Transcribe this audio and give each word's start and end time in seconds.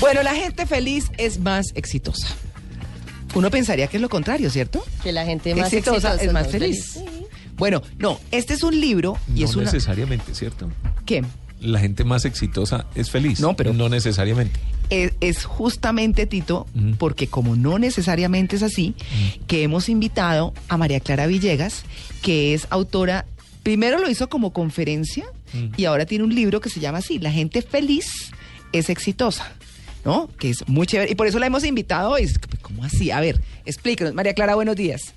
Bueno, 0.00 0.22
la 0.22 0.34
gente 0.34 0.66
feliz 0.66 1.10
es 1.18 1.38
más 1.38 1.66
exitosa. 1.74 2.28
Uno 3.34 3.50
pensaría 3.50 3.86
que 3.86 3.98
es 3.98 4.00
lo 4.00 4.08
contrario, 4.08 4.50
¿cierto? 4.50 4.84
Que 5.02 5.12
la 5.12 5.24
gente 5.24 5.54
más 5.54 5.72
exitosa, 5.72 6.14
exitosa 6.14 6.24
es 6.24 6.32
más 6.32 6.48
feliz. 6.50 6.98
Bueno, 7.56 7.82
no, 7.98 8.18
este 8.30 8.54
es 8.54 8.62
un 8.62 8.80
libro 8.80 9.18
y 9.34 9.40
no 9.40 9.44
es 9.46 9.54
una... 9.54 9.64
necesariamente, 9.66 10.34
¿cierto? 10.34 10.70
¿Qué? 11.04 11.22
La 11.60 11.78
gente 11.78 12.04
más 12.04 12.24
exitosa 12.24 12.86
es 12.94 13.10
feliz. 13.10 13.38
No, 13.40 13.54
pero- 13.54 13.74
No 13.74 13.88
necesariamente. 13.88 14.58
Es, 14.88 15.12
es 15.20 15.44
justamente, 15.44 16.26
Tito, 16.26 16.66
porque 16.98 17.28
como 17.28 17.54
no 17.54 17.78
necesariamente 17.78 18.56
es 18.56 18.62
así, 18.64 18.94
que 19.46 19.62
hemos 19.62 19.88
invitado 19.88 20.52
a 20.68 20.76
María 20.78 20.98
Clara 20.98 21.26
Villegas, 21.28 21.84
que 22.22 22.54
es 22.54 22.66
autora, 22.70 23.24
primero 23.62 24.00
lo 24.00 24.10
hizo 24.10 24.28
como 24.28 24.52
conferencia 24.52 25.26
y 25.76 25.84
ahora 25.84 26.06
tiene 26.06 26.24
un 26.24 26.34
libro 26.34 26.60
que 26.60 26.70
se 26.70 26.80
llama 26.80 26.98
así, 26.98 27.18
La 27.20 27.30
gente 27.30 27.62
feliz 27.62 28.32
es 28.72 28.88
exitosa. 28.90 29.52
¿No? 30.04 30.28
Que 30.38 30.50
es 30.50 30.66
muy 30.68 30.86
chévere. 30.86 31.12
Y 31.12 31.14
por 31.14 31.26
eso 31.26 31.38
la 31.38 31.46
hemos 31.46 31.64
invitado 31.64 32.10
hoy. 32.10 32.22
Es 32.22 32.38
que, 32.38 32.56
¿Cómo 32.58 32.84
así? 32.84 33.10
A 33.10 33.20
ver, 33.20 33.40
explíquenos. 33.64 34.14
María 34.14 34.34
Clara, 34.34 34.54
buenos 34.54 34.76
días. 34.76 35.14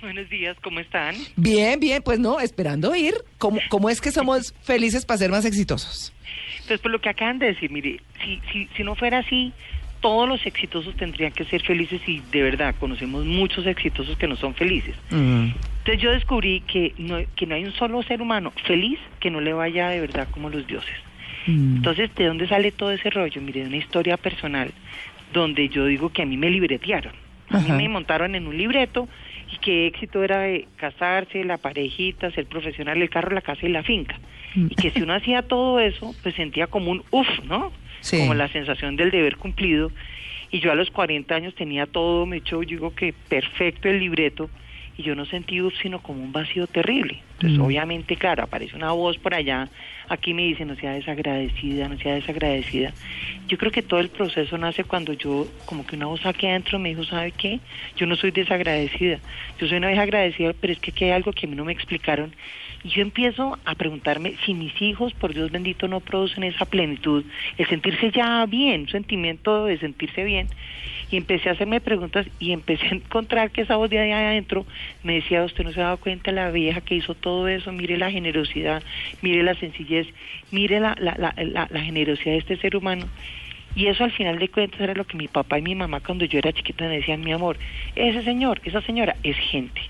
Buenos 0.00 0.28
días, 0.28 0.56
¿cómo 0.62 0.80
están? 0.80 1.14
Bien, 1.36 1.80
bien, 1.80 2.02
pues 2.02 2.18
no, 2.18 2.38
esperando 2.38 2.90
oír. 2.90 3.14
¿Cómo, 3.38 3.58
cómo 3.70 3.88
es 3.88 4.02
que 4.02 4.10
somos 4.10 4.54
felices 4.62 5.06
para 5.06 5.16
ser 5.16 5.30
más 5.30 5.46
exitosos? 5.46 6.12
Entonces, 6.56 6.80
por 6.80 6.90
lo 6.90 7.00
que 7.00 7.08
acaban 7.08 7.38
de 7.38 7.46
decir, 7.46 7.70
mire, 7.70 8.00
si, 8.22 8.40
si, 8.52 8.68
si 8.76 8.82
no 8.84 8.96
fuera 8.96 9.20
así, 9.20 9.52
todos 10.04 10.28
los 10.28 10.44
exitosos 10.44 10.94
tendrían 10.96 11.32
que 11.32 11.46
ser 11.46 11.62
felices 11.62 12.02
y 12.06 12.20
de 12.30 12.42
verdad 12.42 12.74
conocemos 12.78 13.24
muchos 13.24 13.66
exitosos 13.66 14.18
que 14.18 14.28
no 14.28 14.36
son 14.36 14.54
felices. 14.54 14.94
Entonces 15.10 15.98
yo 15.98 16.10
descubrí 16.10 16.60
que 16.60 16.92
no, 16.98 17.20
que 17.34 17.46
no 17.46 17.54
hay 17.54 17.64
un 17.64 17.72
solo 17.72 18.02
ser 18.02 18.20
humano 18.20 18.52
feliz 18.66 18.98
que 19.18 19.30
no 19.30 19.40
le 19.40 19.54
vaya 19.54 19.88
de 19.88 20.00
verdad 20.00 20.28
como 20.30 20.50
los 20.50 20.66
dioses. 20.66 20.94
Mm. 21.46 21.76
Entonces, 21.76 22.14
¿de 22.14 22.26
dónde 22.26 22.48
sale 22.48 22.72
todo 22.72 22.90
ese 22.90 23.10
rollo? 23.10 23.40
Mire, 23.40 23.60
de 23.62 23.66
una 23.66 23.76
historia 23.76 24.16
personal 24.16 24.70
donde 25.32 25.68
yo 25.68 25.86
digo 25.86 26.10
que 26.10 26.22
a 26.22 26.26
mí 26.26 26.36
me 26.36 26.50
libretearon. 26.50 27.12
A 27.50 27.58
mí 27.58 27.64
Ajá. 27.66 27.76
me 27.76 27.88
montaron 27.88 28.34
en 28.34 28.46
un 28.46 28.56
libreto 28.56 29.08
y 29.52 29.58
que 29.58 29.86
éxito 29.86 30.22
era 30.24 30.40
de 30.40 30.66
casarse, 30.76 31.44
la 31.44 31.58
parejita, 31.58 32.30
ser 32.30 32.46
profesional, 32.46 33.00
el 33.02 33.10
carro, 33.10 33.34
la 33.34 33.42
casa 33.42 33.66
y 33.66 33.68
la 33.68 33.82
finca. 33.82 34.18
Mm. 34.54 34.66
Y 34.70 34.74
que 34.74 34.90
si 34.90 35.02
uno 35.02 35.14
hacía 35.14 35.42
todo 35.42 35.80
eso, 35.80 36.14
pues 36.22 36.34
sentía 36.34 36.66
como 36.66 36.90
un 36.90 37.02
uff, 37.10 37.28
¿no? 37.44 37.72
Sí. 38.00 38.18
Como 38.18 38.34
la 38.34 38.48
sensación 38.48 38.96
del 38.96 39.10
deber 39.10 39.36
cumplido. 39.36 39.90
Y 40.50 40.60
yo 40.60 40.70
a 40.70 40.74
los 40.74 40.90
40 40.90 41.34
años 41.34 41.54
tenía 41.54 41.86
todo, 41.86 42.26
me 42.26 42.38
echó, 42.38 42.62
yo 42.62 42.76
digo 42.76 42.94
que 42.94 43.12
perfecto 43.12 43.88
el 43.88 43.98
libreto, 43.98 44.48
y 44.96 45.02
yo 45.02 45.14
no 45.14 45.24
sentí 45.26 45.60
sino 45.82 46.00
como 46.00 46.22
un 46.22 46.32
vacío 46.32 46.66
terrible. 46.66 47.22
Entonces, 47.34 47.58
Mm. 47.58 47.62
obviamente, 47.62 48.16
claro, 48.16 48.44
aparece 48.44 48.76
una 48.76 48.92
voz 48.92 49.18
por 49.18 49.34
allá, 49.34 49.68
aquí 50.08 50.32
me 50.34 50.42
dice, 50.42 50.64
no 50.64 50.76
sea 50.76 50.92
desagradecida, 50.92 51.88
no 51.88 51.98
sea 51.98 52.14
desagradecida. 52.14 52.92
Yo 53.48 53.58
creo 53.58 53.72
que 53.72 53.82
todo 53.82 54.00
el 54.00 54.08
proceso 54.08 54.56
nace 54.56 54.84
cuando 54.84 55.12
yo, 55.14 55.48
como 55.66 55.84
que 55.84 55.96
una 55.96 56.06
voz 56.06 56.24
aquí 56.24 56.46
adentro 56.46 56.78
me 56.78 56.90
dijo, 56.90 57.04
¿sabe 57.04 57.32
qué? 57.32 57.58
Yo 57.96 58.06
no 58.06 58.14
soy 58.16 58.30
desagradecida, 58.30 59.18
yo 59.58 59.66
soy 59.66 59.78
una 59.78 59.88
vieja 59.88 60.02
agradecida, 60.02 60.52
pero 60.60 60.72
es 60.72 60.78
que 60.78 60.92
aquí 60.92 61.04
hay 61.06 61.10
algo 61.10 61.32
que 61.32 61.46
a 61.46 61.48
mí 61.50 61.56
no 61.56 61.64
me 61.64 61.72
explicaron. 61.72 62.32
Y 62.84 62.90
yo 62.90 63.02
empiezo 63.02 63.58
a 63.64 63.74
preguntarme 63.74 64.36
si 64.44 64.52
mis 64.54 64.80
hijos, 64.82 65.12
por 65.14 65.32
Dios 65.34 65.50
bendito, 65.50 65.88
no 65.88 66.00
producen 66.00 66.44
esa 66.44 66.66
plenitud, 66.66 67.24
el 67.56 67.66
sentirse 67.66 68.10
ya 68.10 68.44
bien, 68.46 68.82
un 68.82 68.88
sentimiento 68.88 69.64
de 69.64 69.78
sentirse 69.78 70.22
bien. 70.22 70.48
Y 71.10 71.16
empecé 71.16 71.48
a 71.48 71.52
hacerme 71.52 71.80
preguntas 71.80 72.26
y 72.38 72.52
empecé 72.52 72.86
a 72.86 72.94
encontrar 72.94 73.50
que 73.50 73.62
esa 73.62 73.76
voz 73.76 73.88
de 73.88 74.00
ahí 74.00 74.10
adentro 74.10 74.66
me 75.02 75.14
decía, 75.14 75.44
usted 75.44 75.64
no 75.64 75.72
se 75.72 75.80
ha 75.80 75.84
dado 75.84 75.96
cuenta 75.98 76.32
la 76.32 76.50
vieja 76.50 76.80
que 76.80 76.94
hizo 76.94 77.14
todo 77.14 77.48
eso, 77.48 77.72
mire 77.72 77.96
la 77.98 78.10
generosidad, 78.10 78.82
mire 79.22 79.42
la 79.42 79.54
sencillez, 79.54 80.06
mire 80.50 80.80
la, 80.80 80.96
la, 80.98 81.14
la, 81.18 81.34
la- 81.70 81.80
generosidad 81.82 82.32
de 82.32 82.38
este 82.38 82.56
ser 82.56 82.76
humano. 82.76 83.06
Y 83.76 83.86
eso 83.86 84.04
al 84.04 84.12
final 84.12 84.38
de 84.38 84.48
cuentas 84.48 84.80
era 84.80 84.94
lo 84.94 85.04
que 85.04 85.16
mi 85.16 85.26
papá 85.28 85.58
y 85.58 85.62
mi 85.62 85.74
mamá 85.74 86.00
cuando 86.00 86.24
yo 86.24 86.38
era 86.38 86.52
chiquita 86.52 86.84
me 86.86 86.96
decían, 86.98 87.20
mi 87.22 87.32
amor, 87.32 87.58
ese 87.96 88.22
señor, 88.22 88.60
esa 88.64 88.80
señora 88.82 89.16
es 89.22 89.36
gente. 89.36 89.80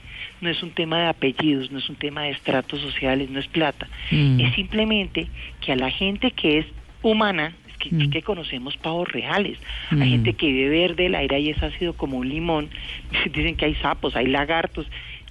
No 0.40 0.48
es 0.50 0.62
un 0.62 0.70
tema 0.70 1.00
de 1.00 1.06
apellidos, 1.08 1.70
no 1.70 1.78
es 1.78 1.88
un 1.88 1.96
tema 1.96 2.22
de 2.22 2.30
estratos 2.30 2.80
sociales, 2.80 3.30
no 3.30 3.38
es 3.40 3.46
plata. 3.46 3.86
Mm. 4.10 4.40
Es 4.40 4.54
simplemente 4.54 5.28
que 5.60 5.72
a 5.72 5.76
la 5.76 5.90
gente 5.90 6.30
que 6.30 6.58
es 6.58 6.66
humana, 7.02 7.54
que, 7.90 8.06
Mm. 8.06 8.10
que 8.10 8.22
conocemos 8.22 8.76
pavos 8.76 9.08
reales, 9.10 9.58
Mm. 9.90 10.02
hay 10.02 10.10
gente 10.10 10.32
que 10.34 10.46
vive 10.46 10.68
verde, 10.68 11.06
el 11.06 11.14
aire 11.14 11.40
y 11.40 11.50
es 11.50 11.62
ácido 11.62 11.92
como 11.94 12.18
un 12.18 12.28
limón, 12.28 12.68
dicen 13.32 13.56
que 13.56 13.64
hay 13.66 13.74
sapos, 13.76 14.16
hay 14.16 14.26
lagartos, 14.26 14.86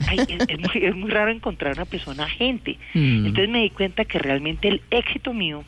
Ay, 0.08 0.18
es, 0.28 0.40
es 0.50 0.60
muy, 0.60 0.84
es 0.86 0.96
muy 0.96 1.10
raro 1.12 1.30
encontrar 1.32 1.74
una 1.76 1.86
persona 1.86 2.28
gente. 2.28 2.78
Mm. 2.96 3.28
Entonces 3.28 3.50
me 3.50 3.62
di 3.62 3.70
cuenta 3.70 4.06
que 4.06 4.18
realmente 4.18 4.68
el 4.68 4.82
éxito 4.90 5.34
mío 5.34 5.64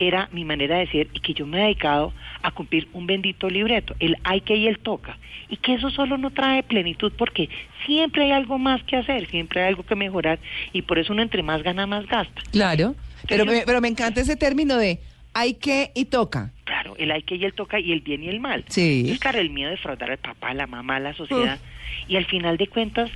era 0.00 0.28
mi 0.32 0.44
manera 0.44 0.78
de 0.78 0.88
ser 0.88 1.06
y 1.14 1.20
que 1.20 1.32
yo 1.32 1.46
me 1.46 1.58
he 1.58 1.62
dedicado 1.62 2.12
a 2.42 2.50
cumplir 2.50 2.88
un 2.92 3.06
bendito 3.06 3.48
libreto, 3.48 3.94
el 4.00 4.16
hay 4.24 4.40
que 4.40 4.56
y 4.56 4.66
el 4.66 4.80
toca. 4.80 5.16
Y 5.48 5.58
que 5.58 5.74
eso 5.74 5.90
solo 5.90 6.18
no 6.18 6.30
trae 6.30 6.64
plenitud 6.64 7.12
porque 7.16 7.48
siempre 7.86 8.24
hay 8.24 8.32
algo 8.32 8.58
más 8.58 8.82
que 8.82 8.96
hacer, 8.96 9.26
siempre 9.28 9.62
hay 9.62 9.68
algo 9.68 9.84
que 9.84 9.94
mejorar 9.94 10.40
y 10.72 10.82
por 10.82 10.98
eso 10.98 11.12
uno 11.12 11.22
entre 11.22 11.44
más 11.44 11.62
gana, 11.62 11.86
más 11.86 12.04
gasta. 12.06 12.42
Claro. 12.50 12.96
Pero 13.28 13.46
me, 13.46 13.62
pero 13.64 13.80
me 13.80 13.86
encanta 13.88 14.20
ese 14.20 14.34
término 14.34 14.76
de 14.76 14.98
hay 15.34 15.54
que 15.54 15.90
y 15.94 16.06
toca. 16.06 16.52
Claro, 16.64 16.94
el 16.98 17.10
hay 17.10 17.22
que 17.22 17.36
y 17.36 17.44
el 17.44 17.54
toca 17.54 17.80
y 17.80 17.92
el 17.92 18.00
bien 18.00 18.22
y 18.22 18.28
el 18.28 18.40
mal. 18.40 18.64
Sí. 18.68 19.06
Es 19.10 19.18
claro, 19.18 19.38
el 19.38 19.50
miedo 19.50 19.70
de 19.70 19.76
defraudar 19.76 20.10
al 20.10 20.18
papá, 20.18 20.48
a 20.50 20.54
la 20.54 20.66
mamá, 20.66 20.96
a 20.96 21.00
la 21.00 21.14
sociedad. 21.14 21.58
Y 22.08 22.16
al 22.16 22.24
final 22.26 22.56
de 22.56 22.66
cuentas, 22.66 23.10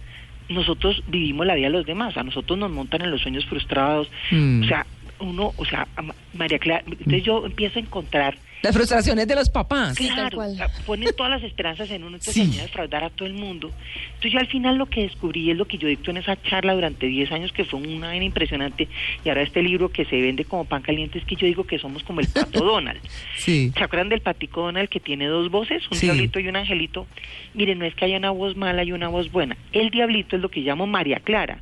nosotros 0.48 1.02
vivimos 1.08 1.46
la 1.46 1.54
vida 1.54 1.66
de 1.66 1.72
los 1.72 1.86
demás. 1.86 2.16
A 2.16 2.22
nosotros 2.22 2.58
nos 2.58 2.70
montan 2.70 3.02
en 3.02 3.10
los 3.10 3.22
sueños 3.22 3.44
frustrados. 3.46 4.10
Mm. 4.30 4.62
O 4.62 4.66
sea, 4.66 4.86
uno, 5.18 5.52
o 5.56 5.64
sea, 5.64 5.86
María 6.34 6.58
Clara, 6.58 6.84
entonces 6.86 7.24
yo 7.24 7.46
empiezo 7.46 7.78
a 7.78 7.82
encontrar 7.82 8.36
Las 8.62 8.74
frustraciones 8.74 9.28
de 9.28 9.34
los 9.34 9.48
papás. 9.50 9.94
Sí, 9.96 10.06
tal 10.08 10.30
Claro, 10.30 10.36
cual. 10.36 10.56
ponen 10.86 11.14
todas 11.16 11.30
las 11.30 11.42
esperanzas 11.42 11.90
en 11.90 12.02
uno, 12.04 12.16
entonces 12.16 12.34
Sí. 12.50 12.58
defraudar 12.58 13.04
a 13.04 13.10
todo 13.10 13.26
el 13.28 13.34
mundo. 13.34 13.70
Entonces 14.06 14.32
yo 14.32 14.38
al 14.38 14.46
final 14.48 14.76
lo 14.76 14.86
que 14.86 15.02
descubrí 15.02 15.50
es 15.50 15.56
lo 15.56 15.66
que 15.66 15.78
yo 15.78 15.86
dicto 15.88 16.10
en 16.10 16.16
esa 16.16 16.40
charla 16.42 16.74
durante 16.74 17.06
10 17.06 17.30
años, 17.32 17.52
que 17.52 17.64
fue 17.64 17.80
una 17.80 18.08
vaina 18.08 18.24
impresionante, 18.24 18.88
y 19.24 19.28
ahora 19.28 19.42
este 19.42 19.62
libro 19.62 19.90
que 19.90 20.04
se 20.06 20.20
vende 20.20 20.44
como 20.44 20.64
pan 20.64 20.82
caliente, 20.82 21.18
es 21.18 21.24
que 21.24 21.36
yo 21.36 21.46
digo 21.46 21.64
que 21.64 21.78
somos 21.78 22.02
como 22.02 22.20
el 22.20 22.28
pato 22.28 22.60
Donald. 22.64 23.00
Sí. 23.36 23.72
¿Se 23.76 23.84
acuerdan 23.84 24.08
del 24.08 24.20
patico 24.22 24.62
Donald 24.62 24.88
que 24.88 25.00
tiene 25.00 25.26
dos 25.26 25.50
voces, 25.50 25.82
un 25.90 25.98
Sí. 25.98 26.06
diablito 26.06 26.40
y 26.40 26.48
un 26.48 26.56
angelito? 26.56 27.06
Miren, 27.54 27.78
no 27.78 27.84
es 27.84 27.94
que 27.94 28.06
haya 28.06 28.16
una 28.16 28.30
voz 28.30 28.56
mala 28.56 28.82
y 28.84 28.92
una 28.92 29.08
voz 29.08 29.30
buena. 29.30 29.56
El 29.72 29.90
diablito 29.90 30.34
es 30.36 30.42
lo 30.42 30.48
que 30.48 30.60
llamo 30.60 30.86
María 30.86 31.20
Clara. 31.20 31.60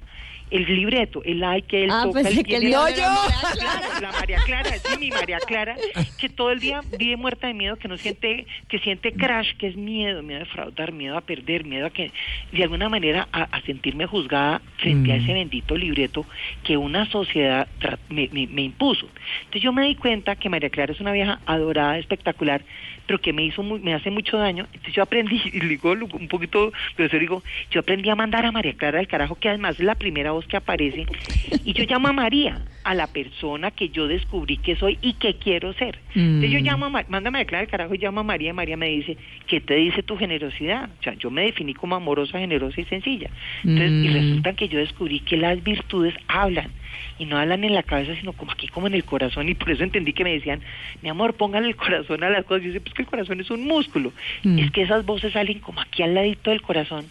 El 0.54 0.66
libreto, 0.76 1.20
el 1.24 1.42
ay 1.42 1.62
que 1.62 1.82
él 1.84 1.90
Ah, 1.92 2.02
toca, 2.04 2.22
pensé 2.22 2.40
el 2.40 2.46
que 2.46 2.56
el 2.56 2.70
yo. 2.70 2.80
María 2.80 2.94
Clara. 2.94 3.54
Claro, 3.58 4.00
la 4.00 4.12
María 4.12 4.38
Clara, 4.44 4.70
sí, 4.78 4.98
mi 5.00 5.10
María 5.10 5.38
Clara, 5.40 5.76
que 6.16 6.28
todo 6.28 6.52
el 6.52 6.60
día 6.60 6.80
vive 6.96 7.16
muerta 7.16 7.48
de 7.48 7.54
miedo, 7.54 7.76
que 7.76 7.88
no 7.88 7.98
siente, 7.98 8.46
que 8.68 8.78
siente 8.78 9.12
crash, 9.12 9.52
que 9.58 9.66
es 9.66 9.76
miedo, 9.76 10.22
miedo 10.22 10.36
a 10.42 10.44
defraudar, 10.44 10.92
miedo 10.92 11.16
a 11.16 11.22
perder, 11.22 11.64
miedo 11.64 11.86
a 11.86 11.90
que, 11.90 12.12
de 12.52 12.62
alguna 12.62 12.88
manera, 12.88 13.26
a, 13.32 13.42
a 13.50 13.60
sentirme 13.62 14.06
juzgada 14.06 14.62
frente 14.78 15.12
a 15.12 15.16
Mm. 15.16 15.20
ese 15.22 15.32
bendito 15.32 15.76
libreto 15.76 16.24
que 16.62 16.76
una 16.76 17.06
sociedad 17.10 17.66
tra- 17.80 17.98
me, 18.08 18.28
me- 18.32 18.46
me 18.46 18.62
impuso. 18.62 19.08
Entonces 19.40 19.62
yo 19.62 19.72
me 19.72 19.84
di 19.86 19.96
cuenta 19.96 20.36
que 20.36 20.48
María 20.48 20.70
Clara 20.70 20.92
es 20.92 21.00
una 21.00 21.10
vieja 21.12 21.40
adorada, 21.46 21.98
espectacular, 21.98 22.62
pero 23.06 23.20
que 23.20 23.32
me 23.32 23.44
hizo 23.44 23.62
muy- 23.64 23.80
me 23.80 23.92
hace 23.92 24.10
mucho 24.10 24.38
daño. 24.38 24.66
Entonces 24.72 24.94
yo 24.94 25.02
aprendí, 25.02 25.40
y 25.52 25.58
digo 25.60 25.92
un 25.92 26.28
poquito, 26.28 26.72
pero 26.96 27.08
eso 27.08 27.18
digo, 27.18 27.42
yo 27.72 27.80
aprendí 27.80 28.08
a 28.08 28.14
mandar 28.14 28.46
a 28.46 28.52
María 28.52 28.74
Clara 28.74 29.00
al 29.00 29.08
carajo, 29.08 29.34
que 29.34 29.48
además 29.48 29.74
es 29.80 29.84
la 29.84 29.96
primera 29.96 30.30
voz 30.30 30.43
que 30.46 30.56
aparece, 30.56 31.06
y 31.64 31.72
yo 31.72 31.84
llamo 31.84 32.08
a 32.08 32.12
María, 32.12 32.60
a 32.84 32.94
la 32.94 33.06
persona 33.06 33.70
que 33.70 33.88
yo 33.88 34.06
descubrí 34.06 34.58
que 34.58 34.76
soy 34.76 34.98
y 35.00 35.14
que 35.14 35.36
quiero 35.36 35.72
ser. 35.72 35.98
Entonces 36.14 36.50
yo 36.50 36.58
Mm. 36.60 36.64
llamo 36.64 36.86
a 36.86 37.04
manda 37.08 37.30
a 37.30 37.58
al 37.58 37.66
carajo 37.68 37.94
y 37.94 37.98
llamo 37.98 38.20
a 38.20 38.24
María, 38.24 38.50
y 38.50 38.52
María 38.52 38.76
me 38.76 38.88
dice, 38.90 39.16
¿qué 39.46 39.60
te 39.60 39.74
dice 39.74 40.02
tu 40.02 40.18
generosidad? 40.18 40.90
O 41.00 41.02
sea, 41.02 41.14
yo 41.14 41.30
me 41.30 41.44
definí 41.44 41.72
como 41.72 41.96
amorosa, 41.96 42.38
generosa 42.38 42.78
y 42.80 42.84
sencilla. 42.84 43.30
Entonces, 43.64 44.04
y 44.04 44.08
Mm. 44.08 44.12
resulta 44.12 44.52
que 44.52 44.68
yo 44.68 44.78
descubrí 44.78 45.20
que 45.20 45.38
las 45.38 45.62
virtudes 45.64 46.14
hablan 46.28 46.70
y 47.18 47.24
no 47.24 47.38
hablan 47.38 47.64
en 47.64 47.72
la 47.74 47.82
cabeza, 47.82 48.14
sino 48.20 48.34
como 48.34 48.52
aquí, 48.52 48.68
como 48.68 48.86
en 48.86 48.94
el 48.94 49.04
corazón. 49.04 49.48
Y 49.48 49.54
por 49.54 49.70
eso 49.70 49.82
entendí 49.82 50.12
que 50.12 50.24
me 50.24 50.32
decían, 50.34 50.60
mi 51.00 51.08
amor, 51.08 51.34
póngale 51.34 51.68
el 51.68 51.76
corazón 51.76 52.22
a 52.22 52.28
las 52.28 52.44
cosas. 52.44 52.64
Y 52.64 52.66
yo 52.66 52.72
decía, 52.74 52.84
pues 52.84 52.94
que 52.94 53.02
el 53.02 53.08
corazón 53.08 53.40
es 53.40 53.50
un 53.50 53.64
músculo. 53.64 54.12
Mm. 54.42 54.58
Es 54.58 54.70
que 54.72 54.82
esas 54.82 55.06
voces 55.06 55.32
salen 55.32 55.58
como 55.60 55.80
aquí 55.80 56.02
al 56.02 56.14
ladito 56.14 56.50
del 56.50 56.60
corazón. 56.60 57.06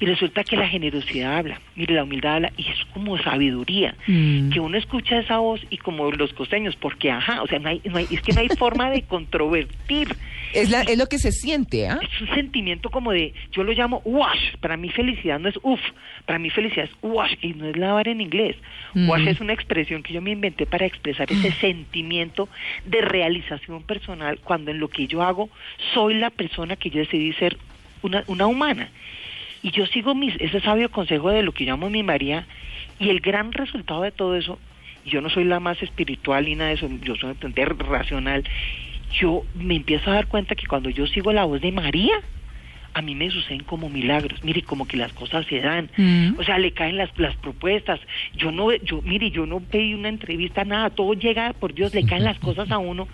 Y 0.00 0.06
resulta 0.06 0.42
que 0.42 0.56
la 0.56 0.66
generosidad 0.68 1.36
habla, 1.38 1.60
mire, 1.76 1.94
la 1.94 2.02
humildad 2.02 2.34
habla, 2.34 2.52
y 2.56 2.62
es 2.62 2.84
como 2.92 3.16
sabiduría. 3.18 3.94
Mm. 4.06 4.50
Que 4.50 4.60
uno 4.60 4.76
escucha 4.76 5.18
esa 5.18 5.38
voz 5.38 5.60
y 5.70 5.78
como 5.78 6.10
los 6.10 6.32
costeños, 6.32 6.74
porque 6.76 7.10
ajá, 7.10 7.42
o 7.42 7.46
sea, 7.46 7.58
no 7.60 7.68
hay, 7.68 7.80
no 7.84 7.98
hay- 7.98 8.08
es 8.10 8.20
que 8.20 8.32
no 8.32 8.40
hay 8.40 8.48
forma 8.48 8.90
de 8.90 9.02
controvertir. 9.02 10.08
Es, 10.54 10.70
la, 10.70 10.82
es 10.82 10.96
lo 10.96 11.06
que 11.08 11.18
se 11.18 11.32
siente, 11.32 11.88
¿ah? 11.88 11.98
Es 12.00 12.20
un 12.20 12.32
sentimiento 12.32 12.88
como 12.88 13.10
de, 13.10 13.34
yo 13.50 13.64
lo 13.64 13.72
llamo 13.72 14.00
wash, 14.04 14.54
para 14.60 14.76
mí 14.76 14.88
felicidad 14.88 15.40
no 15.40 15.48
es 15.48 15.58
uff, 15.64 15.80
para 16.26 16.38
mí 16.38 16.48
felicidad 16.48 16.84
es 16.84 16.92
wash, 17.02 17.34
y 17.42 17.54
no 17.54 17.66
es 17.66 17.76
lavar 17.76 18.06
en 18.06 18.20
inglés. 18.20 18.54
Mm. 18.94 19.08
Wash 19.08 19.26
es 19.26 19.40
una 19.40 19.52
expresión 19.52 20.04
que 20.04 20.12
yo 20.12 20.22
me 20.22 20.30
inventé 20.30 20.64
para 20.64 20.86
expresar 20.86 21.32
ese 21.32 21.50
sentimiento 21.60 22.48
de 22.84 23.00
realización 23.00 23.82
personal 23.82 24.38
cuando 24.44 24.70
en 24.70 24.78
lo 24.78 24.86
que 24.86 25.08
yo 25.08 25.22
hago 25.22 25.50
soy 25.92 26.14
la 26.14 26.30
persona 26.30 26.76
que 26.76 26.88
yo 26.88 27.00
decidí 27.00 27.32
ser 27.32 27.56
una, 28.02 28.22
una 28.28 28.46
humana. 28.46 28.90
Y 29.64 29.70
yo 29.70 29.86
sigo 29.86 30.14
mis, 30.14 30.34
ese 30.40 30.60
sabio 30.60 30.90
consejo 30.90 31.30
de 31.30 31.42
lo 31.42 31.52
que 31.52 31.64
llamo 31.64 31.88
mi 31.88 32.02
María, 32.02 32.46
y 32.98 33.08
el 33.08 33.20
gran 33.20 33.50
resultado 33.50 34.02
de 34.02 34.12
todo 34.12 34.36
eso, 34.36 34.58
y 35.06 35.10
yo 35.10 35.22
no 35.22 35.30
soy 35.30 35.44
la 35.44 35.58
más 35.58 35.82
espiritual 35.82 36.44
ni 36.44 36.54
nada 36.54 36.68
de 36.68 36.74
eso, 36.76 36.86
yo 37.00 37.16
soy 37.16 37.30
bastante 37.30 37.64
racional, 37.64 38.44
yo 39.18 39.42
me 39.54 39.76
empiezo 39.76 40.10
a 40.10 40.16
dar 40.16 40.26
cuenta 40.26 40.54
que 40.54 40.66
cuando 40.66 40.90
yo 40.90 41.06
sigo 41.06 41.32
la 41.32 41.46
voz 41.46 41.62
de 41.62 41.72
María, 41.72 42.12
a 42.92 43.00
mí 43.00 43.14
me 43.14 43.30
suceden 43.30 43.64
como 43.64 43.88
milagros. 43.88 44.44
Mire, 44.44 44.62
como 44.62 44.86
que 44.86 44.96
las 44.96 45.12
cosas 45.14 45.44
se 45.46 45.60
dan. 45.60 45.90
Mm. 45.96 46.38
O 46.38 46.44
sea, 46.44 46.58
le 46.58 46.72
caen 46.72 46.96
las, 46.96 47.10
las 47.18 47.34
propuestas. 47.36 47.98
Yo 48.36 48.52
no, 48.52 48.72
yo, 48.72 49.02
mire, 49.02 49.30
yo 49.30 49.46
no 49.46 49.60
pedí 49.60 49.94
una 49.94 50.08
entrevista, 50.08 50.64
nada. 50.64 50.90
Todo 50.90 51.14
llega, 51.14 51.54
por 51.54 51.74
Dios, 51.74 51.92
le 51.92 52.06
caen 52.06 52.22
las 52.22 52.38
cosas 52.38 52.70
a 52.70 52.78
uno. 52.78 53.08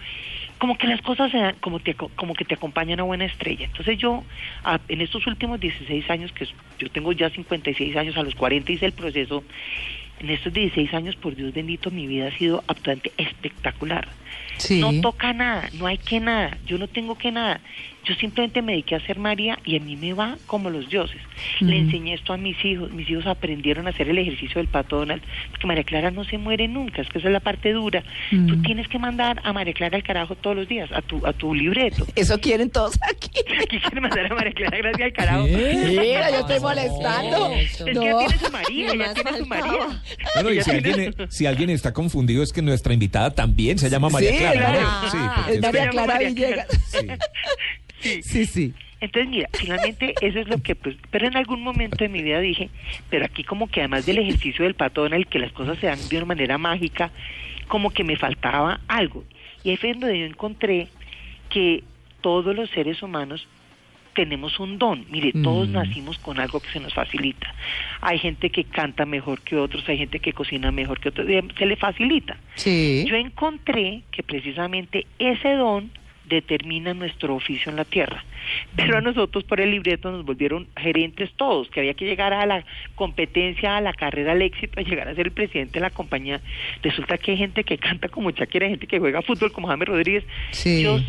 Como 0.60 0.78
que 0.78 0.86
las 0.86 1.00
cosas 1.00 1.32
se 1.32 1.54
como, 1.60 1.80
te, 1.80 1.94
como 1.94 2.34
que 2.34 2.44
te 2.44 2.54
acompañan 2.54 3.00
a 3.00 3.02
buena 3.02 3.24
estrella. 3.24 3.64
Entonces 3.64 3.98
yo, 3.98 4.22
en 4.88 5.00
estos 5.00 5.26
últimos 5.26 5.58
16 5.58 6.08
años, 6.10 6.32
que 6.32 6.46
yo 6.78 6.90
tengo 6.90 7.12
ya 7.12 7.30
56 7.30 7.96
años, 7.96 8.16
a 8.16 8.22
los 8.22 8.34
40 8.34 8.70
hice 8.70 8.86
el 8.86 8.92
proceso, 8.92 9.42
en 10.20 10.28
estos 10.28 10.52
16 10.52 10.92
años, 10.92 11.16
por 11.16 11.34
Dios 11.34 11.54
bendito, 11.54 11.90
mi 11.90 12.06
vida 12.06 12.28
ha 12.28 12.38
sido 12.38 12.62
absolutamente 12.68 13.12
espectacular. 13.16 14.06
Sí. 14.60 14.80
No 14.80 14.92
toca 15.00 15.32
nada, 15.32 15.68
no 15.78 15.86
hay 15.86 15.98
que 15.98 16.20
nada, 16.20 16.56
yo 16.66 16.78
no 16.78 16.88
tengo 16.88 17.16
que 17.18 17.30
nada. 17.32 17.60
Yo 18.02 18.14
simplemente 18.14 18.62
me 18.62 18.72
dediqué 18.72 18.94
a 18.94 19.00
ser 19.06 19.18
María 19.18 19.58
y 19.62 19.76
a 19.76 19.80
mí 19.80 19.94
me 19.94 20.14
va 20.14 20.38
como 20.46 20.70
los 20.70 20.88
dioses. 20.88 21.20
Le 21.60 21.76
enseñé 21.76 22.14
esto 22.14 22.32
a 22.32 22.38
mis 22.38 22.56
hijos, 22.64 22.90
mis 22.92 23.08
hijos 23.10 23.26
aprendieron 23.26 23.86
a 23.86 23.90
hacer 23.90 24.08
el 24.08 24.16
ejercicio 24.16 24.54
del 24.58 24.68
pato 24.68 24.96
Donald, 25.00 25.22
porque 25.50 25.66
María 25.66 25.84
Clara 25.84 26.10
no 26.10 26.24
se 26.24 26.38
muere 26.38 26.66
nunca, 26.66 27.02
es 27.02 27.08
que 27.10 27.18
esa 27.18 27.28
es 27.28 27.32
la 27.32 27.40
parte 27.40 27.72
dura. 27.74 28.02
Mm. 28.30 28.46
Tú 28.46 28.62
tienes 28.62 28.88
que 28.88 28.98
mandar 28.98 29.40
a 29.44 29.52
María 29.52 29.74
Clara 29.74 29.96
al 29.96 30.02
carajo 30.02 30.34
todos 30.34 30.56
los 30.56 30.66
días, 30.66 30.90
a 30.92 31.02
tu, 31.02 31.24
a 31.26 31.34
tu 31.34 31.54
libreto. 31.54 32.06
Eso 32.16 32.40
quieren 32.40 32.70
todos 32.70 32.98
aquí. 33.02 33.28
Aquí 33.62 33.78
quieren 33.78 34.02
mandar 34.02 34.32
a 34.32 34.34
María 34.34 34.52
Clara 34.52 34.78
gracias 34.78 35.02
al 35.06 35.12
carajo. 35.12 35.44
Mira, 35.46 36.30
yo 36.30 36.38
estoy 36.40 36.60
molestando. 36.60 37.50
Es 37.52 37.76
que 37.84 37.92
No. 37.92 38.02
ya 38.02 38.18
tiene 38.18 38.38
su 38.38 38.50
María, 38.50 38.94
ya 38.94 39.14
tiene 39.14 39.38
su. 39.38 39.46
María. 39.46 40.02
Bueno, 40.36 40.50
y 40.52 40.62
si 40.62 40.70
alguien, 40.70 41.14
si 41.28 41.46
alguien 41.46 41.68
está 41.70 41.92
confundido 41.92 42.42
es 42.42 42.50
que 42.52 42.62
nuestra 42.62 42.94
invitada 42.94 43.30
también 43.34 43.78
se 43.78 43.90
llama 43.90 44.08
María 44.08 44.30
Sí, 44.30 44.38
Clara. 44.38 44.49
María 44.54 46.28
Villegas. 46.28 46.66
Clara. 46.90 47.16
sí. 48.00 48.22
Sí, 48.22 48.46
sí. 48.46 48.74
Entonces, 49.00 49.30
mira, 49.30 49.48
finalmente 49.54 50.14
eso 50.20 50.40
es 50.40 50.48
lo 50.48 50.62
que, 50.62 50.74
pues, 50.74 50.96
pero 51.10 51.26
en 51.26 51.36
algún 51.36 51.62
momento 51.62 51.96
de 51.96 52.08
mi 52.08 52.22
vida 52.22 52.38
dije, 52.40 52.68
pero 53.08 53.24
aquí 53.24 53.44
como 53.44 53.66
que 53.66 53.80
además 53.80 54.04
del 54.04 54.18
ejercicio 54.18 54.64
del 54.64 54.74
pato 54.74 55.06
en 55.06 55.14
el 55.14 55.26
que 55.26 55.38
las 55.38 55.52
cosas 55.52 55.78
se 55.78 55.86
dan 55.86 55.98
de 56.08 56.16
una 56.18 56.26
manera 56.26 56.58
mágica, 56.58 57.10
como 57.66 57.90
que 57.90 58.04
me 58.04 58.16
faltaba 58.16 58.80
algo. 58.88 59.24
Y 59.64 59.70
ahí 59.70 59.76
fue 59.78 59.92
donde 59.92 60.18
yo 60.18 60.26
encontré 60.26 60.88
que 61.48 61.82
todos 62.20 62.54
los 62.54 62.68
seres 62.70 63.02
humanos 63.02 63.46
tenemos 64.20 64.60
un 64.60 64.76
don. 64.78 65.06
Mire, 65.10 65.32
todos 65.42 65.66
Mm. 65.68 65.72
nacimos 65.72 66.18
con 66.18 66.38
algo 66.38 66.60
que 66.60 66.68
se 66.68 66.78
nos 66.80 66.92
facilita. 66.92 67.54
Hay 68.02 68.18
gente 68.18 68.50
que 68.50 68.64
canta 68.64 69.06
mejor 69.06 69.40
que 69.40 69.56
otros, 69.56 69.88
hay 69.88 69.96
gente 69.96 70.20
que 70.20 70.34
cocina 70.34 70.70
mejor 70.70 71.00
que 71.00 71.08
otros, 71.08 71.26
eh, 71.26 71.42
se 71.58 71.64
le 71.64 71.76
facilita. 71.76 72.36
Sí. 72.54 73.06
Yo 73.08 73.16
encontré 73.16 74.02
que 74.10 74.22
precisamente 74.22 75.06
ese 75.18 75.52
don 75.54 75.90
determina 76.26 76.92
nuestro 76.92 77.34
oficio 77.34 77.70
en 77.70 77.76
la 77.76 77.84
tierra. 77.86 78.22
Pero 78.76 78.98
a 78.98 79.00
nosotros 79.00 79.42
por 79.44 79.58
el 79.58 79.70
libreto 79.70 80.12
nos 80.12 80.24
volvieron 80.24 80.68
gerentes 80.76 81.30
todos, 81.36 81.68
que 81.70 81.80
había 81.80 81.94
que 81.94 82.04
llegar 82.04 82.32
a 82.34 82.44
la 82.44 82.62
competencia, 82.94 83.78
a 83.78 83.80
la 83.80 83.92
carrera, 83.94 84.32
al 84.32 84.42
éxito, 84.42 84.78
a 84.78 84.82
llegar 84.82 85.08
a 85.08 85.14
ser 85.14 85.26
el 85.28 85.32
presidente 85.32 85.72
de 85.74 85.80
la 85.80 85.90
compañía. 85.90 86.40
Resulta 86.82 87.16
que 87.16 87.30
hay 87.32 87.38
gente 87.38 87.64
que 87.64 87.78
canta 87.78 88.08
como 88.10 88.30
Shakira, 88.30 88.66
hay 88.66 88.72
gente 88.72 88.86
que 88.86 88.98
juega 89.00 89.22
fútbol 89.22 89.50
como 89.50 89.66
James 89.68 89.88
Rodríguez. 89.88 90.24
Sí. 90.52 90.82
Yo, 90.82 91.00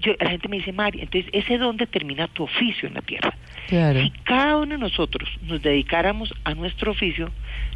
yo- 0.00 0.12
la 0.20 0.30
gente 0.30 0.48
me 0.48 0.56
dice, 0.58 0.72
Mari, 0.72 1.00
entonces 1.00 1.30
ese 1.32 1.58
don 1.58 1.76
determina 1.76 2.28
tu 2.28 2.44
oficio 2.44 2.88
en 2.88 2.94
la 2.94 3.02
tierra. 3.02 3.36
Claro. 3.68 4.00
Si 4.02 4.10
cada 4.24 4.56
uno 4.56 4.72
de 4.74 4.78
nosotros 4.78 5.28
nos 5.42 5.62
dedicáramos 5.62 6.32
a 6.44 6.54
nuestro 6.54 6.90
oficio, 6.92 7.30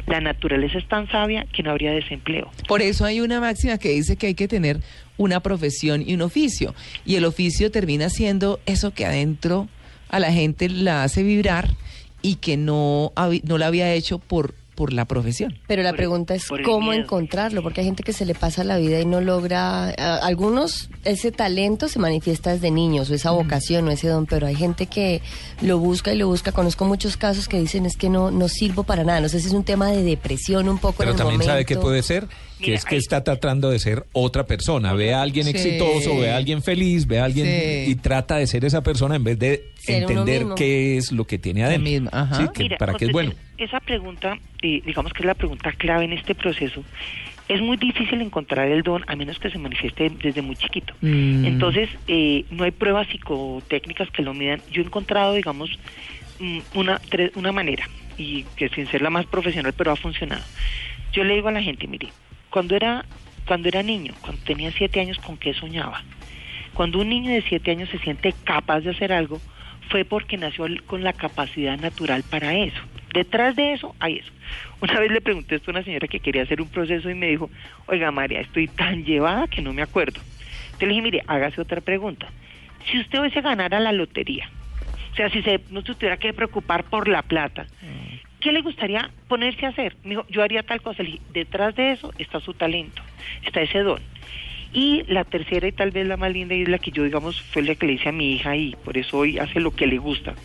la 0.07 0.19
naturaleza 0.19 0.77
es 0.77 0.87
tan 0.87 1.09
sabia 1.09 1.45
que 1.53 1.63
no 1.63 1.71
habría 1.71 1.91
desempleo. 1.91 2.51
Por 2.67 2.81
eso 2.81 3.05
hay 3.05 3.21
una 3.21 3.39
máxima 3.39 3.77
que 3.77 3.89
dice 3.89 4.17
que 4.17 4.27
hay 4.27 4.33
que 4.35 4.47
tener 4.47 4.79
una 5.17 5.39
profesión 5.39 6.03
y 6.05 6.13
un 6.13 6.21
oficio. 6.21 6.75
Y 7.05 7.15
el 7.15 7.25
oficio 7.25 7.71
termina 7.71 8.09
siendo 8.09 8.59
eso 8.65 8.93
que 8.93 9.05
adentro 9.05 9.69
a 10.09 10.19
la 10.19 10.31
gente 10.33 10.67
la 10.69 11.03
hace 11.03 11.23
vibrar 11.23 11.69
y 12.21 12.35
que 12.35 12.57
no, 12.57 13.13
no 13.43 13.57
la 13.57 13.67
había 13.67 13.93
hecho 13.93 14.19
por, 14.19 14.53
por 14.75 14.93
la 14.93 15.05
profesión. 15.05 15.57
Pero 15.67 15.81
la 15.81 15.89
Por 15.89 15.95
el- 15.95 15.97
pregunta 15.97 16.35
es 16.35 16.45
cómo 16.63 16.93
encontrarlo, 16.93 17.63
porque 17.63 17.81
hay 17.81 17.85
gente 17.87 18.03
que 18.03 18.13
se 18.13 18.25
le 18.25 18.35
pasa 18.35 18.63
la 18.63 18.77
vida 18.77 18.99
y 18.99 19.05
no 19.05 19.21
logra, 19.21 19.89
a- 19.89 20.17
algunos 20.17 20.89
ese 21.03 21.31
talento 21.31 21.87
se 21.87 21.97
manifiesta 21.99 22.51
desde 22.53 22.69
niños, 22.71 23.09
o 23.09 23.13
esa 23.15 23.31
vocación 23.31 23.87
o 23.87 23.91
ese 23.91 24.07
don, 24.09 24.25
pero 24.25 24.45
hay 24.47 24.55
gente 24.55 24.85
que 24.87 25.21
lo 25.61 25.79
busca 25.79 26.13
y 26.13 26.17
lo 26.17 26.27
busca. 26.27 26.51
Conozco 26.51 26.85
muchos 26.85 27.17
casos 27.17 27.47
que 27.47 27.59
dicen 27.59 27.85
es 27.85 27.95
que 27.97 28.09
no, 28.09 28.31
no 28.31 28.47
sirvo 28.49 28.83
para 28.83 29.03
nada. 29.03 29.21
No 29.21 29.29
sé 29.29 29.39
si 29.39 29.47
es 29.47 29.53
un 29.53 29.63
tema 29.63 29.89
de 29.89 30.03
depresión 30.03 30.67
un 30.69 30.77
poco 30.77 30.95
Pero 30.99 31.11
en 31.11 31.15
el 31.15 31.23
también 31.23 31.43
sabe 31.43 31.65
que 31.65 31.77
puede 31.77 32.03
ser 32.03 32.27
que 32.61 32.73
es 32.73 32.85
que 32.85 32.95
está 32.95 33.23
tratando 33.23 33.69
de 33.69 33.79
ser 33.79 34.05
otra 34.13 34.45
persona. 34.45 34.93
Ve 34.93 35.13
a 35.13 35.21
alguien 35.21 35.45
Sí. 35.45 35.51
exitoso, 35.51 36.17
ve 36.17 36.31
a 36.31 36.37
alguien 36.37 36.61
feliz, 36.63 37.05
ve 37.07 37.19
a 37.19 37.25
alguien 37.25 37.45
Sí. 37.45 37.91
y 37.91 37.95
trata 37.95 38.37
de 38.37 38.47
ser 38.47 38.63
esa 38.65 38.81
persona 38.81 39.15
en 39.15 39.23
vez 39.23 39.37
de 39.39 39.65
Ser 39.75 40.03
entender 40.03 40.45
qué 40.55 40.97
es 40.97 41.11
lo 41.11 41.25
que 41.25 41.37
tiene 41.37 41.63
adentro. 41.63 41.83
mismo, 41.83 42.09
ajá. 42.13 42.35
Sí, 42.37 42.47
que 42.53 42.63
Mira, 42.63 42.77
para 42.77 42.93
qué 42.95 43.05
es 43.05 43.11
bueno. 43.11 43.33
Esa 43.57 43.79
pregunta, 43.79 44.37
eh, 44.61 44.81
digamos 44.85 45.13
que 45.13 45.19
es 45.19 45.25
la 45.25 45.33
pregunta 45.35 45.71
clave 45.73 46.05
en 46.05 46.13
este 46.13 46.33
proceso. 46.35 46.83
Es 47.47 47.61
muy 47.61 47.77
difícil 47.77 48.19
encontrar 48.21 48.67
el 48.69 48.81
don 48.81 49.03
a 49.07 49.15
menos 49.15 49.37
que 49.37 49.51
se 49.51 49.59
manifieste 49.59 50.09
desde 50.23 50.41
muy 50.41 50.55
chiquito. 50.55 50.95
Mm. 51.01 51.45
Entonces, 51.45 51.89
eh, 52.07 52.43
no 52.49 52.63
hay 52.63 52.71
pruebas 52.71 53.07
psicotécnicas 53.09 54.09
que 54.09 54.23
lo 54.23 54.33
midan. 54.33 54.61
Yo 54.71 54.81
he 54.81 54.85
encontrado, 54.85 55.33
digamos, 55.35 55.69
mm, 56.39 56.59
una, 56.73 56.99
una 57.35 57.51
manera, 57.51 57.87
y 58.17 58.43
que 58.55 58.69
sin 58.69 58.87
ser 58.87 59.01
la 59.03 59.09
más 59.11 59.25
profesional, 59.27 59.73
pero 59.77 59.91
ha 59.91 59.95
funcionado. 59.95 60.41
Yo 61.13 61.23
le 61.23 61.35
digo 61.35 61.47
a 61.47 61.51
la 61.51 61.61
gente, 61.61 61.85
mire, 61.87 62.07
cuando 62.55 62.73
era, 62.77 63.03
cuando 63.45 63.67
era 63.67 63.83
niño, 63.83 64.13
cuando 64.21 64.41
tenía 64.43 64.71
siete 64.71 65.01
años, 65.01 65.19
¿con 65.19 65.35
qué 65.35 65.53
soñaba? 65.53 66.01
Cuando 66.73 66.99
un 66.99 67.09
niño 67.09 67.29
de 67.29 67.41
siete 67.41 67.71
años 67.71 67.89
se 67.89 67.99
siente 67.99 68.33
capaz 68.45 68.79
de 68.79 68.91
hacer 68.91 69.11
algo, 69.11 69.41
fue 69.89 70.05
porque 70.05 70.37
nació 70.37 70.65
con 70.85 71.03
la 71.03 71.11
capacidad 71.11 71.77
natural 71.77 72.23
para 72.23 72.53
eso. 72.53 72.79
Detrás 73.13 73.57
de 73.57 73.73
eso 73.73 73.93
hay 73.99 74.19
eso. 74.19 74.31
Una 74.79 74.97
vez 75.01 75.11
le 75.11 75.19
pregunté 75.19 75.55
esto 75.55 75.69
a 75.69 75.73
una 75.73 75.83
señora 75.83 76.07
que 76.07 76.21
quería 76.21 76.43
hacer 76.43 76.61
un 76.61 76.69
proceso 76.69 77.09
y 77.09 77.13
me 77.13 77.27
dijo, 77.27 77.49
oiga 77.87 78.09
María, 78.11 78.39
estoy 78.39 78.69
tan 78.69 79.03
llevada 79.03 79.47
que 79.47 79.61
no 79.61 79.73
me 79.73 79.81
acuerdo. 79.81 80.21
Entonces 80.67 80.87
le 80.87 80.87
dije, 80.87 81.01
mire, 81.01 81.23
hágase 81.27 81.59
otra 81.59 81.81
pregunta. 81.81 82.29
Si 82.89 82.97
usted 83.01 83.19
hoy 83.19 83.31
se 83.31 83.41
ganara 83.41 83.81
la 83.81 83.91
lotería, 83.91 84.49
o 85.11 85.15
sea, 85.17 85.29
si 85.29 85.41
se, 85.41 85.59
no 85.71 85.81
se 85.81 85.93
tuviera 85.93 86.15
que 86.15 86.31
preocupar 86.31 86.85
por 86.85 87.09
la 87.09 87.21
plata, 87.21 87.65
¿qué 88.45 88.51
le 88.51 88.61
gustaría 88.61 89.09
ponerse 89.27 89.65
a 89.65 89.69
hacer? 89.69 89.95
Me 90.03 90.11
dijo, 90.11 90.25
yo 90.29 90.43
haría 90.43 90.61
tal 90.61 90.79
cosa. 90.79 91.01
Le 91.01 91.13
dije, 91.13 91.21
detrás 91.33 91.75
de 91.75 91.93
eso 91.93 92.13
está 92.19 92.39
su 92.39 92.53
talento, 92.53 93.01
está 93.43 93.59
ese 93.61 93.79
don. 93.79 93.99
Y 94.71 95.01
la 95.07 95.23
tercera 95.23 95.67
y 95.67 95.71
tal 95.71 95.89
vez 95.89 96.05
la 96.05 96.15
más 96.15 96.31
linda 96.31 96.53
y 96.53 96.61
es 96.61 96.69
la 96.69 96.77
que 96.77 96.91
yo, 96.91 97.03
digamos, 97.03 97.41
fue 97.41 97.63
la 97.63 97.73
que 97.73 97.87
le 97.87 97.93
hice 97.93 98.09
a 98.09 98.11
mi 98.11 98.33
hija 98.33 98.55
y 98.55 98.75
por 98.85 98.99
eso 98.99 99.17
hoy 99.17 99.39
hace 99.39 99.59
lo 99.59 99.71
que 99.71 99.87
le 99.87 99.97
gusta. 99.97 100.35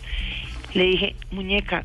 Le 0.73 0.85
dije, 0.85 1.15
muñeca, 1.29 1.83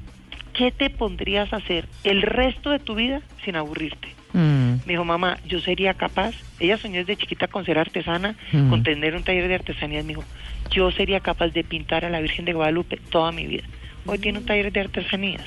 ¿qué 0.55 0.71
te 0.71 0.89
pondrías 0.89 1.53
a 1.53 1.57
hacer 1.57 1.85
el 2.03 2.23
resto 2.23 2.71
de 2.71 2.79
tu 2.79 2.95
vida 2.95 3.21
sin 3.45 3.57
aburrirte? 3.57 4.09
Mm. 4.33 4.77
Me 4.87 4.93
dijo, 4.95 5.05
mamá, 5.05 5.37
yo 5.47 5.61
sería 5.61 5.93
capaz. 5.93 6.35
Ella 6.61 6.79
soñó 6.79 7.01
desde 7.01 7.17
chiquita 7.17 7.47
con 7.47 7.67
ser 7.67 7.79
artesana, 7.79 8.37
Mm. 8.53 8.71
con 8.71 8.83
tener 8.83 9.17
un 9.17 9.23
taller 9.23 9.49
de 9.49 9.57
artesanías. 9.57 10.03
Me 10.07 10.15
dijo, 10.15 10.25
yo 10.71 10.91
sería 10.93 11.21
capaz 11.21 11.49
de 11.49 11.63
pintar 11.63 12.07
a 12.07 12.11
la 12.11 12.21
Virgen 12.23 12.47
de 12.47 12.55
Guadalupe 12.55 12.97
toda 13.11 13.33
mi 13.33 13.47
vida. 13.47 13.65
Hoy 14.07 14.19
tiene 14.19 14.39
un 14.39 14.47
taller 14.47 14.73
de 14.73 14.81
artesanías. 14.81 15.45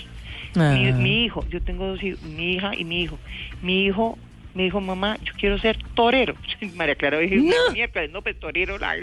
Ah. 0.56 0.74
Mi, 0.74 0.91
mi 0.94 1.24
hijo, 1.25 1.46
yo 1.50 1.62
tengo 1.62 1.86
dos 1.88 2.01
hijos, 2.03 2.22
mi 2.24 2.53
hija 2.53 2.72
y 2.75 2.84
mi 2.86 3.01
hijo. 3.03 3.18
Mi 3.62 3.86
hijo 3.86 4.18
me 4.56 4.63
dijo, 4.63 4.82
mamá, 4.82 5.18
yo 5.24 5.34
quiero 5.39 5.58
ser 5.60 5.77
torero. 5.94 6.36
María 6.75 6.96
Clara 6.96 7.20
dije, 7.20 7.38
No. 7.38 7.74
miércoles, 7.74 8.10
no, 8.12 8.22
pues 8.22 8.39
torero. 8.39 8.77
la- 8.77 8.96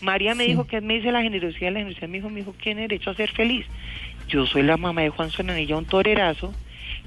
María 0.00 0.34
me 0.34 0.44
Sí. 0.44 0.50
dijo 0.50 0.64
que 0.66 0.80
me 0.80 0.94
dice 0.94 1.10
la 1.12 1.22
generosidad, 1.22 1.72
la 1.72 1.80
generosidad 1.80 2.08
me 2.08 2.18
dijo, 2.18 2.30
mi 2.30 2.40
hijo 2.40 2.54
tiene 2.62 2.82
derecho 2.82 3.10
a 3.10 3.14
ser 3.14 3.30
feliz. 3.30 3.66
Yo 4.28 4.46
soy 4.46 4.62
la 4.62 4.76
mamá 4.76 5.02
de 5.02 5.08
Juan 5.10 5.30
Sonanilla, 5.30 5.76
un 5.76 5.86
torerazo, 5.86 6.54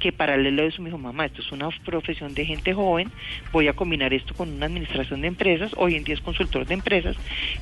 que 0.02 0.12
paralelo 0.12 0.64
a 0.64 0.66
eso 0.66 0.82
me 0.82 0.90
dijo, 0.90 0.98
mamá, 0.98 1.26
esto 1.26 1.42
es 1.42 1.52
una 1.52 1.70
profesión 1.86 2.34
de 2.34 2.46
gente 2.46 2.74
joven, 2.74 3.12
voy 3.54 3.68
a 3.68 3.74
combinar 3.74 4.14
esto 4.14 4.34
con 4.34 4.52
una 4.52 4.66
administración 4.66 5.22
de 5.22 5.28
empresas, 5.28 5.72
hoy 5.78 5.96
en 5.96 6.04
día 6.04 6.16
es 6.16 6.22
consultor 6.22 6.66
de 6.66 6.74
empresas, 6.74 7.16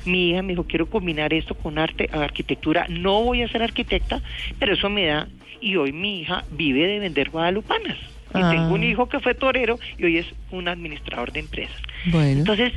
mi 0.06 0.30
hija 0.30 0.42
me 0.42 0.54
dijo, 0.54 0.64
quiero 0.64 0.86
combinar 0.86 1.32
esto 1.34 1.54
con 1.54 1.78
arte, 1.78 2.08
arquitectura, 2.12 2.86
no 2.88 3.22
voy 3.22 3.42
a 3.42 3.48
ser 3.48 3.62
arquitecta, 3.62 4.20
pero 4.58 4.72
eso 4.74 4.88
me 4.88 5.04
da, 5.06 5.28
y 5.60 5.76
hoy 5.76 5.92
mi 5.92 6.20
hija 6.20 6.44
vive 6.50 6.86
de 6.86 6.98
vender 6.98 7.30
guadalupanas. 7.30 7.98
Y 8.32 8.38
Ah. 8.42 8.50
tengo 8.50 8.74
un 8.74 8.84
hijo 8.84 9.08
que 9.08 9.18
fue 9.18 9.34
torero 9.34 9.78
y 9.98 10.04
hoy 10.04 10.18
es 10.18 10.26
un 10.52 10.68
administrador 10.68 11.32
de 11.32 11.40
empresas. 11.40 11.76
Bueno. 12.06 12.38
Entonces, 12.38 12.72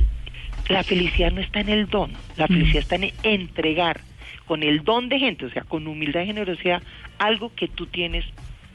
la 0.68 0.84
felicidad 0.84 1.32
no 1.32 1.42
está 1.42 1.60
en 1.60 1.70
el 1.70 1.88
don, 1.88 2.12
la 2.38 2.48
felicidad 2.48 2.80
está 2.82 2.96
en 2.96 3.12
entregar 3.22 4.02
con 4.46 4.64
el 4.64 4.84
don 4.84 5.10
de 5.10 5.20
gente, 5.20 5.46
o 5.46 5.50
sea, 5.52 5.62
con 5.64 5.88
humildad 5.88 6.24
y 6.24 6.26
generosidad, 6.26 6.82
algo 7.20 7.54
que 7.56 7.68
tú 7.68 7.86
tienes, 7.86 8.26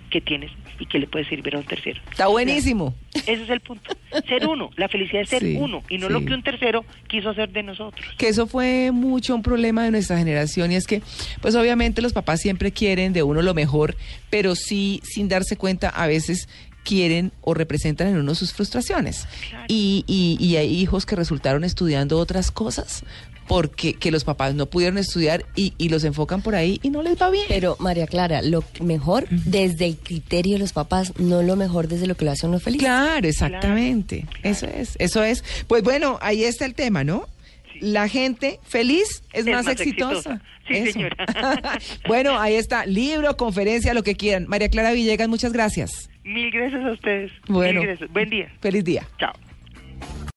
que 0.08 0.20
tienes 0.20 0.50
y 0.78 0.86
que 0.86 0.98
le 0.98 1.06
puede 1.06 1.24
servir 1.28 1.54
a 1.56 1.58
un 1.58 1.64
tercero. 1.64 2.00
Está 2.10 2.28
buenísimo. 2.28 2.94
Ese 3.26 3.42
es 3.42 3.50
el 3.50 3.60
punto. 3.60 3.90
Ser 4.28 4.46
uno, 4.46 4.70
la 4.76 4.88
felicidad 4.88 5.22
es 5.22 5.28
ser 5.28 5.42
Sí, 5.42 5.56
uno 5.58 5.82
y 5.88 5.98
no 5.98 6.06
sí. 6.06 6.12
lo 6.12 6.24
que 6.24 6.32
un 6.34 6.42
tercero 6.42 6.84
quiso 7.08 7.30
hacer 7.30 7.50
de 7.50 7.62
nosotros. 7.62 8.06
que 8.16 8.28
eso 8.28 8.46
fue 8.46 8.90
mucho 8.92 9.34
un 9.34 9.42
problema 9.42 9.84
de 9.84 9.90
nuestra 9.90 10.16
generación 10.18 10.72
y 10.72 10.76
es 10.76 10.86
que, 10.86 11.02
pues 11.40 11.54
obviamente 11.54 12.00
los 12.02 12.12
papás 12.12 12.40
siempre 12.40 12.72
quieren 12.72 13.12
de 13.12 13.22
uno 13.22 13.42
lo 13.42 13.54
mejor, 13.54 13.96
pero 14.30 14.54
sí 14.54 15.00
sin 15.04 15.28
darse 15.28 15.56
cuenta 15.56 15.88
a 15.88 16.06
veces 16.06 16.48
quieren 16.88 17.32
o 17.42 17.52
representan 17.52 18.08
en 18.08 18.16
uno 18.16 18.34
sus 18.34 18.54
frustraciones. 18.54 19.26
Claro. 19.50 19.66
Y, 19.68 20.04
y, 20.06 20.38
y 20.42 20.56
hay 20.56 20.74
hijos 20.74 21.04
que 21.04 21.16
resultaron 21.16 21.62
estudiando 21.64 22.18
otras 22.18 22.50
cosas 22.50 23.02
porque 23.46 23.94
que 23.94 24.10
los 24.10 24.24
papás 24.24 24.54
no 24.54 24.66
pudieron 24.66 24.98
estudiar 24.98 25.44
y, 25.54 25.72
y 25.78 25.88
los 25.88 26.04
enfocan 26.04 26.42
por 26.42 26.54
ahí 26.54 26.78
y 26.82 26.90
no 26.90 27.02
les 27.02 27.20
va 27.20 27.30
bien. 27.30 27.46
Pero 27.48 27.76
María 27.78 28.06
Clara, 28.06 28.42
lo 28.42 28.62
mejor 28.80 29.26
desde 29.30 29.86
el 29.86 29.96
criterio 29.96 30.54
de 30.54 30.58
los 30.60 30.72
papás, 30.72 31.14
no 31.18 31.42
lo 31.42 31.56
mejor 31.56 31.88
desde 31.88 32.06
lo 32.06 32.14
que 32.14 32.24
lo 32.24 32.30
hace 32.30 32.46
a 32.46 32.48
uno 32.48 32.60
feliz. 32.60 32.80
Claro, 32.80 33.26
exactamente. 33.26 34.26
Eso 34.42 34.66
es, 34.66 34.96
eso 34.98 35.22
es. 35.24 35.42
Pues 35.66 35.82
bueno, 35.82 36.18
ahí 36.20 36.44
está 36.44 36.66
el 36.66 36.74
tema, 36.74 37.04
¿no? 37.04 37.26
La 37.80 38.08
gente 38.08 38.60
feliz 38.62 39.22
es, 39.32 39.40
Es 39.40 39.46
más, 39.46 39.64
más 39.64 39.72
exitosa. 39.74 40.34
exitosa. 40.34 40.42
Sí, 40.66 40.74
Eso. 40.74 40.92
señora. 40.92 41.16
bueno, 42.08 42.38
ahí 42.38 42.54
está. 42.54 42.86
Libro, 42.86 43.36
conferencia, 43.36 43.94
lo 43.94 44.02
que 44.02 44.14
quieran. 44.14 44.46
María 44.48 44.68
Clara 44.68 44.92
Villegas, 44.92 45.28
muchas 45.28 45.52
gracias. 45.52 46.10
Mil 46.24 46.50
gracias 46.50 46.84
a 46.84 46.92
ustedes. 46.92 47.32
Bueno. 47.48 47.80
Mil 47.80 47.88
gracias. 47.88 48.12
Buen 48.12 48.28
día. 48.30 48.52
Feliz 48.60 48.84
día. 48.84 49.06
Chao. 49.18 49.32